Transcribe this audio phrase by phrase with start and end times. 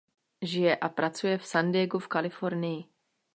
[0.41, 2.81] Žije a pracuje v San Diegu v Kalifornii.